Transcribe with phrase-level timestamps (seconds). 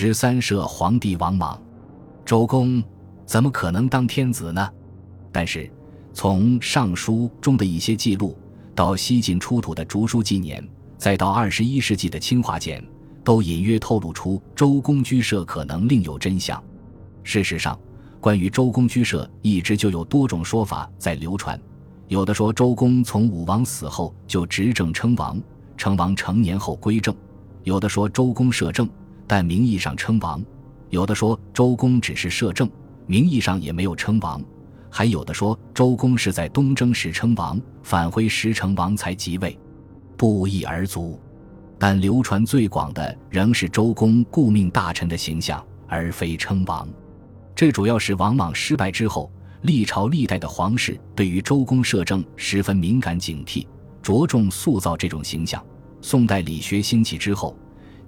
[0.00, 1.60] 十三摄皇帝王莽，
[2.24, 2.80] 周公
[3.26, 4.70] 怎么可能当天子呢？
[5.32, 5.68] 但是，
[6.12, 8.38] 从《尚书》中的一些记录，
[8.76, 10.64] 到西晋出土的竹书纪年，
[10.98, 12.80] 再到二十一世纪的清华简，
[13.24, 16.62] 都隐约透露出周公居舍可能另有真相。
[17.24, 17.76] 事实上，
[18.20, 21.60] 关于周公居舍，一直就有多种说法在流传。
[22.06, 25.42] 有的说周公从武王死后就执政称王，
[25.76, 27.12] 称王成年后归政；
[27.64, 28.88] 有的说周公摄政，
[29.28, 30.40] 但名义上称王；
[30.90, 32.68] 有的说周公只是摄政，
[33.06, 34.40] 名义上也没有称王；
[34.90, 39.56] 还有的说周公是在东征时称王，返回时成王才即位，
[40.16, 41.20] 不一而足。
[41.78, 46.88] 但流传最广的仍是周公顾命大臣的形象，而非称王。
[47.54, 49.30] 这主要是王莽失败之后。
[49.62, 53.66] 历朝历代的皇室对于周公摄政十分敏感警惕，
[54.00, 55.60] 着重塑造这种形象。
[56.00, 57.56] 宋代理学兴起之后，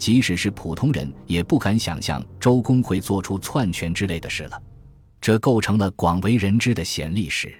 [0.00, 4.60] 即使是普通人也不敢想象周公会做出篡权之类的事了，
[5.20, 7.54] 这构成了广为人知的显历史。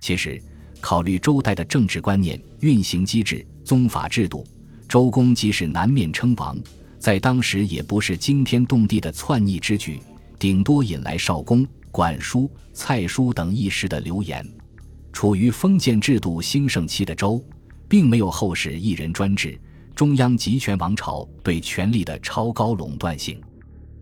[0.00, 0.42] 其实，
[0.80, 4.44] 考虑周代的政治观念、运行机制、宗法制度，
[4.88, 6.58] 周公即使南面称王，
[6.98, 10.00] 在当时也不是惊天动地的篡逆之举，
[10.36, 11.64] 顶多引来少公。
[11.92, 14.46] 管叔、蔡叔等一时的流言，
[15.12, 17.42] 处于封建制度兴盛期的周，
[17.88, 19.58] 并没有后世一人专制、
[19.98, 23.42] 中央集权王朝对权力的超高垄断性。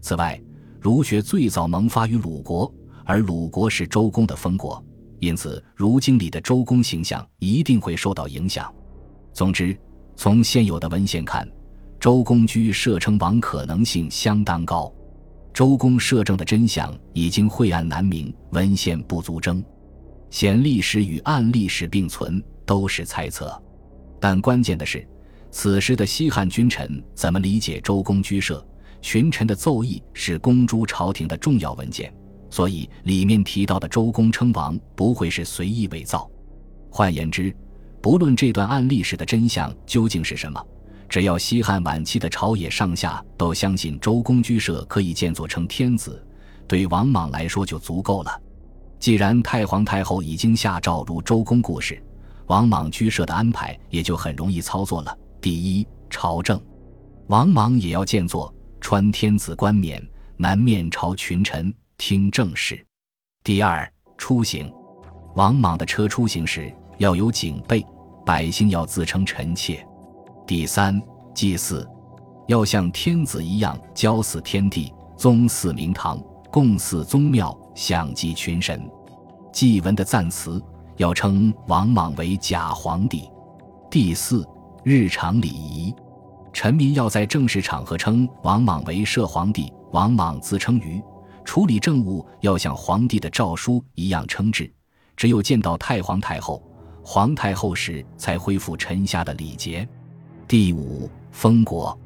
[0.03, 0.39] 此外，
[0.79, 2.71] 儒学最早萌发于鲁国，
[3.03, 4.85] 而鲁国是周公的封国，
[5.21, 8.71] 因此儒经里的周公形象一定会受到影响。
[9.33, 9.75] 总之，
[10.17, 11.49] 从现有的文献看，
[11.99, 14.93] 周公居摄称王可能性相当高。
[15.55, 19.65] 周公摄政的真相已经晦暗难明，文献不足征，
[20.29, 23.51] 显历史与暗历史并存，都是猜测。
[24.21, 25.09] 但关键的是，
[25.59, 28.62] 此时的西汉君臣怎么理解周公居舍？
[29.01, 32.12] 群臣的奏议是公诸朝廷的重要文件，
[32.51, 36.31] 所以里面提到的周公称王不会是随意伪造。
[36.91, 37.56] 换言之，
[38.03, 40.62] 不论这段案历史的真相究竟是什么。
[41.09, 46.23] 只要西汉晚期的朝野上下都相信周公居舍可以建作成天子，
[46.69, 48.43] 对王莽来说就足够了。
[49.00, 51.99] 既然太皇太后已经下诏如周公故事，
[52.49, 55.17] 王莽居舍的安排也就很容易操作了。
[55.47, 56.61] 第一，朝政，
[57.29, 60.05] 王莽也要建作，穿天子冠冕，
[60.37, 62.84] 南面朝群臣听政事。
[63.45, 64.69] 第二，出行，
[65.37, 67.87] 王莽的车出行时要有警备，
[68.25, 69.87] 百姓要自称臣妾。
[70.49, 71.01] 第三，
[71.33, 71.89] 祭祀
[72.49, 76.21] 要像天子一样交祀天地，宗祀明堂，
[76.51, 78.83] 共祀宗庙，享祭群神。
[79.53, 80.61] 祭文的赞词
[80.97, 83.31] 要称王莽为假皇帝。
[83.89, 84.45] 第四，
[84.89, 85.93] 日常礼仪，
[86.53, 91.03] 臣民要在正式场合称王莽为摄皇帝，王莽自称于
[91.45, 94.73] 处理政务要像皇帝的诏书一样称制。
[95.17, 96.63] 只有见到太皇太后、
[97.03, 99.89] 皇太后时，才恢复臣下的礼节。
[100.47, 101.99] 第五封国，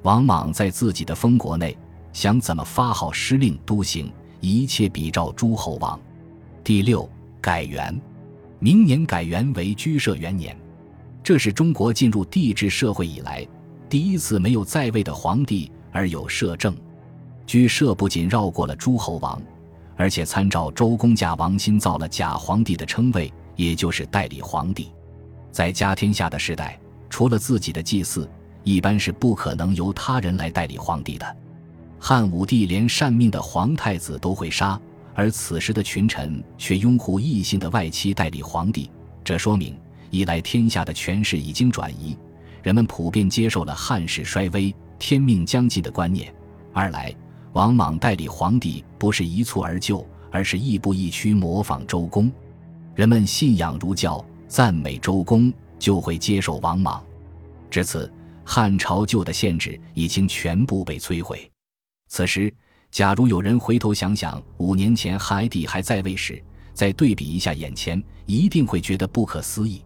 [0.00, 1.76] 王莽在自己的封国内
[2.14, 4.10] 想怎么发号施令都行，
[4.40, 6.00] 一切比照诸侯王。
[6.64, 7.06] 第六
[7.42, 7.94] 改元，
[8.58, 10.56] 明年改元为居社元年，
[11.22, 13.46] 这是中国进入帝制社会以来
[13.88, 16.76] 第一次没有在位的皇帝而有摄政。
[17.46, 19.40] 居摄不仅绕过了诸侯王，
[19.96, 24.90] 而且参照周公假王新造了假皇帝的称谓，也就是代理皇帝。
[25.50, 26.78] 在家天下的时代。
[27.10, 28.26] 除了自己的祭祀，
[28.64, 31.36] 一般是不可能由他人来代理皇帝的。
[31.98, 34.80] 汉武帝连善命的皇太子都会杀，
[35.14, 38.90] 而此时的群臣却拥护异姓的外戚代理皇帝，
[39.22, 39.76] 这说明
[40.12, 42.16] 一来天下的权势已经转移，
[42.62, 46.28] 人们普遍接受了汉室衰微、天命将尽的观念；
[46.72, 47.12] 二来
[47.54, 52.30] 王莽代理皇帝不是一蹴而就，而是亦步亦趋模仿周公，
[52.94, 55.52] 人们信仰儒教，赞美周公。
[55.78, 57.04] 就会接受王莽，
[57.68, 58.08] 至此，
[58.44, 61.50] 汉朝旧的限制已经全部被摧毁。
[62.06, 62.54] 此时，
[62.92, 66.40] 假如有人回头想想五年前汉哀帝还在位时，
[66.72, 69.82] 再对比一下眼前，一定会觉得不可思议。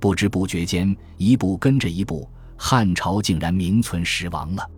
[0.00, 4.68] 不知不觉间，一步跟着一步，汉朝竟然名存实亡了。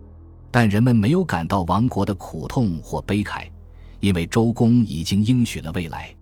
[0.49, 3.47] 但人们没有感到亡国的苦痛或悲慨，
[3.99, 6.13] 因为周公已经应许了未来。